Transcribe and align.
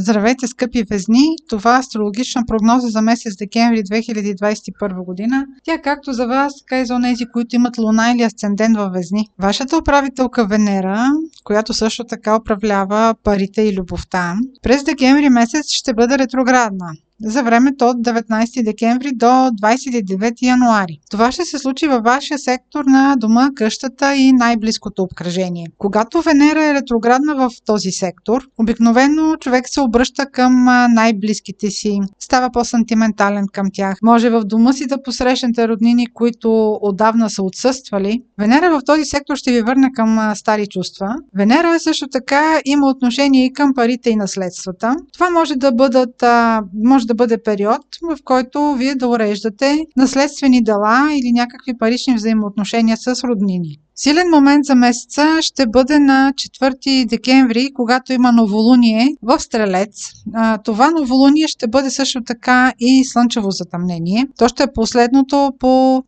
Здравейте, 0.00 0.46
скъпи 0.46 0.82
везни! 0.90 1.36
Това 1.48 1.76
е 1.76 1.78
астрологична 1.78 2.42
прогноза 2.46 2.88
за 2.88 3.02
месец 3.02 3.36
декември 3.36 3.82
2021 3.82 5.04
година. 5.04 5.46
Тя 5.64 5.78
както 5.78 6.12
за 6.12 6.26
вас, 6.26 6.52
така 6.58 6.80
и 6.80 6.86
за 6.86 6.94
онези, 6.94 7.24
които 7.32 7.56
имат 7.56 7.78
луна 7.78 8.12
или 8.12 8.22
асцендент 8.22 8.76
във 8.76 8.92
везни. 8.92 9.28
Вашата 9.38 9.76
управителка 9.76 10.46
Венера, 10.46 11.06
която 11.44 11.74
също 11.74 12.04
така 12.04 12.36
управлява 12.36 13.14
парите 13.24 13.62
и 13.62 13.76
любовта, 13.76 14.34
през 14.62 14.84
декември 14.84 15.28
месец 15.28 15.66
ще 15.70 15.94
бъде 15.94 16.18
ретроградна 16.18 16.92
за 17.22 17.42
времето 17.42 17.84
от 17.84 17.96
19 17.96 18.64
декември 18.64 19.12
до 19.12 19.26
29 19.26 20.42
януари. 20.42 21.00
Това 21.10 21.32
ще 21.32 21.44
се 21.44 21.58
случи 21.58 21.86
във 21.86 22.04
вашия 22.04 22.38
сектор 22.38 22.84
на 22.84 23.16
дома, 23.16 23.50
къщата 23.56 24.16
и 24.16 24.32
най-близкото 24.32 25.02
обкръжение. 25.02 25.66
Когато 25.78 26.20
Венера 26.20 26.64
е 26.64 26.74
ретроградна 26.74 27.34
в 27.34 27.50
този 27.66 27.90
сектор, 27.90 28.42
обикновено 28.58 29.36
човек 29.36 29.68
се 29.68 29.80
обръща 29.80 30.26
към 30.26 30.64
най-близките 30.94 31.70
си, 31.70 32.00
става 32.18 32.50
по-сантиментален 32.50 33.46
към 33.52 33.66
тях. 33.72 33.98
Може 34.02 34.30
в 34.30 34.44
дома 34.44 34.72
си 34.72 34.86
да 34.86 35.02
посрещнете 35.02 35.68
роднини, 35.68 36.06
които 36.06 36.78
отдавна 36.82 37.30
са 37.30 37.42
отсъствали. 37.42 38.22
Венера 38.38 38.70
в 38.70 38.80
този 38.86 39.04
сектор 39.04 39.36
ще 39.36 39.52
ви 39.52 39.62
върне 39.62 39.92
към 39.94 40.32
стари 40.34 40.66
чувства. 40.66 41.14
Венера 41.36 41.80
също 41.80 42.08
така 42.08 42.60
има 42.64 42.86
отношение 42.86 43.44
и 43.44 43.52
към 43.52 43.74
парите 43.74 44.10
и 44.10 44.16
наследствата. 44.16 44.96
Това 45.12 45.30
може 45.30 45.56
да 45.56 45.72
бъдат, 45.72 46.24
може 46.84 47.06
да 47.10 47.14
бъде 47.14 47.42
период, 47.42 47.86
в 48.02 48.18
който 48.24 48.74
вие 48.74 48.94
да 48.94 49.08
уреждате 49.08 49.78
наследствени 49.96 50.64
дела 50.64 51.08
или 51.12 51.32
някакви 51.32 51.78
парични 51.78 52.14
взаимоотношения 52.14 52.96
с 52.96 53.24
роднини. 53.24 53.76
Силен 53.96 54.30
момент 54.30 54.64
за 54.64 54.74
месеца 54.74 55.38
ще 55.40 55.66
бъде 55.66 55.98
на 55.98 56.32
4 56.36 57.06
декември, 57.06 57.70
когато 57.74 58.12
има 58.12 58.32
новолуние 58.32 59.08
в 59.22 59.40
Стрелец. 59.40 60.12
Това 60.64 60.90
новолуние 60.90 61.48
ще 61.48 61.68
бъде 61.68 61.90
също 61.90 62.20
така 62.26 62.72
и 62.78 63.04
слънчево 63.04 63.50
затъмнение. 63.50 64.28
То 64.38 64.48
ще 64.48 64.62
е 64.62 64.72
последното 64.74 65.52
по 65.58 66.04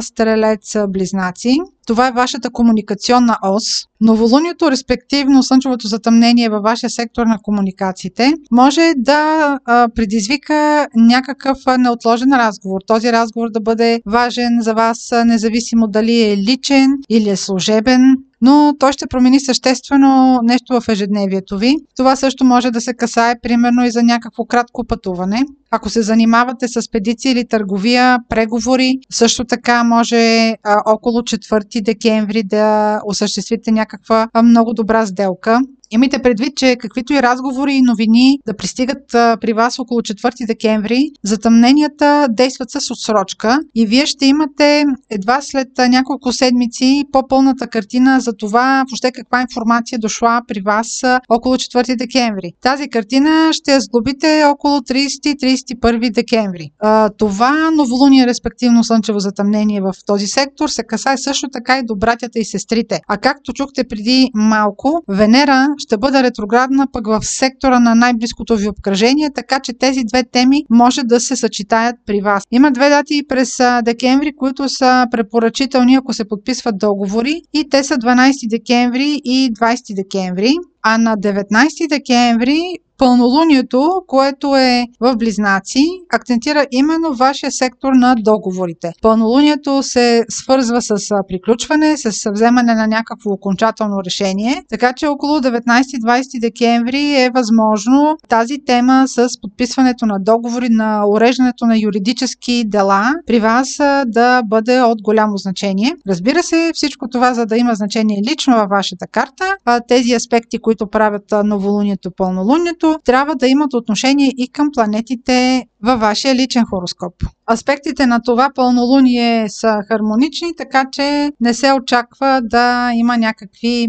Стрелец 0.00 0.76
Близнаци. 0.88 1.58
Това 1.86 2.08
е 2.08 2.12
вашата 2.12 2.50
комуникационна 2.50 3.38
ос. 3.42 3.64
Новолунието, 4.00 4.70
респективно 4.70 5.42
слънчевото 5.42 5.86
затъмнение 5.86 6.48
във 6.48 6.62
вашия 6.62 6.90
сектор 6.90 7.26
на 7.26 7.38
комуникациите, 7.42 8.32
може 8.50 8.92
да 8.96 9.58
предизвика 9.94 10.86
някакъв 10.94 11.58
неотложен 11.78 12.32
разговор. 12.32 12.80
Този 12.86 13.12
разговор 13.12 13.50
да 13.50 13.60
бъде 13.60 14.00
важен 14.06 14.58
за 14.60 14.74
вас, 14.74 15.12
независимо 15.26 15.86
дали 15.88 16.22
е 16.22 16.36
личен 16.36 16.90
или 17.08 17.30
е 17.30 17.35
служебен 17.36 18.16
но 18.40 18.74
той 18.78 18.92
ще 18.92 19.06
промени 19.06 19.40
съществено 19.40 20.40
нещо 20.42 20.80
в 20.80 20.88
ежедневието 20.88 21.58
ви. 21.58 21.76
Това 21.96 22.16
също 22.16 22.44
може 22.44 22.70
да 22.70 22.80
се 22.80 22.94
касае 22.94 23.40
примерно 23.42 23.84
и 23.84 23.90
за 23.90 24.02
някакво 24.02 24.44
кратко 24.44 24.84
пътуване. 24.84 25.44
Ако 25.70 25.90
се 25.90 26.02
занимавате 26.02 26.68
с 26.68 26.90
педиция 26.90 27.32
или 27.32 27.48
търговия, 27.48 28.18
преговори, 28.28 28.98
също 29.10 29.44
така 29.44 29.84
може 29.84 30.48
а, 30.48 30.82
около 30.86 31.20
4 31.20 31.82
декември 31.82 32.42
да 32.42 33.00
осъществите 33.06 33.72
някаква 33.72 34.28
а, 34.32 34.42
много 34.42 34.74
добра 34.74 35.06
сделка. 35.06 35.60
Имайте 35.90 36.22
предвид, 36.22 36.56
че 36.56 36.76
каквито 36.76 37.12
и 37.12 37.22
разговори 37.22 37.74
и 37.74 37.82
новини 37.82 38.38
да 38.46 38.56
пристигат 38.56 39.02
при 39.12 39.52
вас 39.52 39.78
около 39.78 40.00
4 40.00 40.46
декември, 40.46 41.10
затъмненията 41.24 42.26
действат 42.30 42.70
с 42.70 42.90
отсрочка 42.90 43.60
и 43.74 43.86
вие 43.86 44.06
ще 44.06 44.26
имате 44.26 44.84
едва 45.10 45.40
след 45.40 45.68
няколко 45.88 46.32
седмици 46.32 47.04
по-пълната 47.12 47.66
картина 47.66 48.20
за 48.20 48.32
това 48.32 48.84
въобще 48.90 49.12
каква 49.12 49.40
информация 49.40 49.98
дошла 49.98 50.40
при 50.48 50.60
вас 50.60 51.02
около 51.28 51.54
4 51.54 51.96
декември. 51.96 52.52
Тази 52.62 52.88
картина 52.88 53.48
ще 53.52 53.72
я 53.72 53.80
сглобите 53.80 54.44
около 54.44 54.78
30-31 54.78 56.12
декември. 56.12 56.70
Това 57.18 57.70
новолуние, 57.76 58.26
респективно 58.26 58.84
слънчево 58.84 59.18
затъмнение 59.18 59.80
в 59.80 59.92
този 60.06 60.26
сектор, 60.26 60.68
се 60.68 60.82
касае 60.82 61.18
също 61.18 61.48
така 61.52 61.78
и 61.78 61.82
до 61.84 61.96
братята 61.96 62.38
и 62.38 62.44
сестрите. 62.44 63.00
А 63.08 63.16
както 63.18 63.52
чухте 63.52 63.84
преди 63.88 64.30
малко, 64.34 65.02
Венера 65.08 65.66
ще 65.78 65.96
бъде 65.96 66.22
ретроградна 66.22 66.86
пък 66.92 67.06
в 67.06 67.20
сектора 67.22 67.80
на 67.80 67.94
най-близкото 67.94 68.56
ви 68.56 68.68
обкръжение, 68.68 69.30
така 69.34 69.60
че 69.60 69.72
тези 69.72 70.00
две 70.04 70.24
теми 70.24 70.62
може 70.70 71.02
да 71.02 71.20
се 71.20 71.36
съчетаят 71.36 71.96
при 72.06 72.20
вас. 72.20 72.42
Има 72.50 72.70
две 72.70 72.88
дати 72.88 73.22
през 73.28 73.58
декември, 73.82 74.36
които 74.36 74.68
са 74.68 75.06
препоръчителни, 75.10 75.94
ако 75.94 76.12
се 76.12 76.28
подписват 76.28 76.78
договори 76.78 77.40
и 77.54 77.68
те 77.70 77.84
са 77.84 77.94
12 77.94 78.48
декември 78.50 79.20
и 79.24 79.52
20 79.52 79.94
декември. 79.96 80.52
А 80.88 80.98
на 80.98 81.16
19 81.16 81.88
декември 81.88 82.60
Пълнолунието, 82.98 84.02
което 84.06 84.56
е 84.56 84.86
в 85.00 85.16
Близнаци, 85.16 85.84
акцентира 86.12 86.66
именно 86.72 87.14
вашия 87.14 87.52
сектор 87.52 87.92
на 87.92 88.14
договорите. 88.14 88.92
Пълнолунието 89.02 89.82
се 89.82 90.24
свързва 90.28 90.82
с 90.82 90.96
приключване, 91.28 91.96
с 91.96 92.30
вземане 92.30 92.74
на 92.74 92.86
някакво 92.86 93.30
окончателно 93.30 93.96
решение, 94.06 94.62
така 94.70 94.92
че 94.92 95.06
около 95.06 95.38
19-20 95.38 96.40
декември 96.40 97.14
е 97.14 97.30
възможно 97.34 98.16
тази 98.28 98.58
тема 98.66 99.04
с 99.06 99.28
подписването 99.40 100.06
на 100.06 100.18
договори, 100.20 100.68
на 100.68 101.02
уреждането 101.08 101.66
на 101.66 101.78
юридически 101.78 102.64
дела 102.66 103.10
при 103.26 103.40
вас 103.40 103.68
да 104.06 104.42
бъде 104.42 104.80
от 104.80 105.02
голямо 105.02 105.36
значение. 105.36 105.92
Разбира 106.08 106.42
се, 106.42 106.70
всичко 106.74 107.08
това, 107.08 107.34
за 107.34 107.46
да 107.46 107.56
има 107.56 107.74
значение 107.74 108.22
лично 108.30 108.56
във 108.56 108.68
вашата 108.70 109.06
карта, 109.06 109.44
тези 109.88 110.12
аспекти, 110.12 110.58
които 110.58 110.75
правят 110.90 111.24
новолунието, 111.44 112.10
пълнолунието, 112.16 112.86
които 112.86 113.04
трябва 113.04 113.34
да 113.36 113.48
имат 113.48 113.74
отношение 113.74 114.32
и 114.36 114.48
към 114.48 114.68
планетите 114.74 115.66
във 115.82 116.00
вашия 116.00 116.34
личен 116.34 116.64
хороскоп. 116.70 117.14
Аспектите 117.52 118.06
на 118.06 118.20
това 118.24 118.50
пълнолуние 118.54 119.48
са 119.48 119.78
хармонични, 119.88 120.56
така 120.56 120.84
че 120.92 121.32
не 121.40 121.54
се 121.54 121.72
очаква 121.72 122.40
да 122.44 122.90
има 122.94 123.16
някакви 123.16 123.86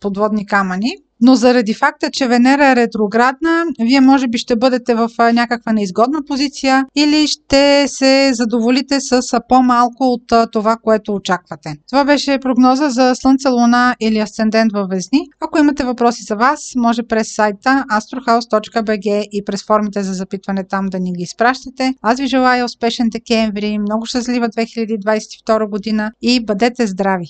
подводни 0.00 0.46
камъни. 0.46 0.90
Но 1.20 1.34
заради 1.34 1.74
факта, 1.74 2.10
че 2.10 2.28
Венера 2.28 2.66
е 2.66 2.76
ретроградна, 2.76 3.64
вие 3.80 4.00
може 4.00 4.28
би 4.28 4.38
ще 4.38 4.56
бъдете 4.56 4.94
в 4.94 5.10
някаква 5.32 5.72
неизгодна 5.72 6.18
позиция 6.28 6.84
или 6.96 7.26
ще 7.26 7.88
се 7.88 8.30
задоволите 8.34 9.00
с 9.00 9.40
по-малко 9.48 10.04
от 10.04 10.52
това, 10.52 10.76
което 10.82 11.14
очаквате. 11.14 11.76
Това 11.90 12.04
беше 12.04 12.38
прогноза 12.38 12.88
за 12.88 13.14
Слънце, 13.14 13.48
Луна 13.48 13.96
или 14.00 14.18
Асцендент 14.18 14.72
във 14.72 14.88
Везни. 14.88 15.20
Ако 15.40 15.58
имате 15.58 15.84
въпроси 15.84 16.22
за 16.22 16.36
вас, 16.36 16.72
може 16.76 17.02
през 17.02 17.34
сайта 17.34 17.84
astrohouse.bg 17.90 19.28
и 19.32 19.44
през 19.44 19.66
формите 19.66 20.02
за 20.02 20.12
запитване 20.12 20.64
там 20.64 20.86
да 20.86 21.00
ни 21.00 21.12
ги 21.12 21.22
изпращате. 21.22 21.94
Аз 22.02 22.20
ви 22.20 22.26
желая 22.26 22.64
успешен 22.64 23.08
декември, 23.08 23.78
много 23.78 24.06
щастлива 24.06 24.48
2022 24.48 25.70
година 25.70 26.12
и 26.22 26.44
бъдете 26.44 26.86
здрави! 26.86 27.26